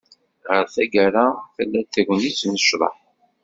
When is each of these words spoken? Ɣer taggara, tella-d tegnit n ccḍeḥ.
Ɣer 0.49 0.65
taggara, 0.73 1.27
tella-d 1.55 1.89
tegnit 1.93 2.41
n 2.47 2.53
ccḍeḥ. 2.63 2.95